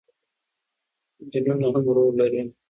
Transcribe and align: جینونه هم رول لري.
جینونه 1.31 1.67
هم 1.75 1.85
رول 1.95 2.13
لري. 2.19 2.41